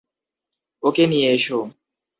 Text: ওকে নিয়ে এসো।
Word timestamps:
ওকে 0.83 1.03
নিয়ে 1.07 1.27
এসো। 1.33 1.59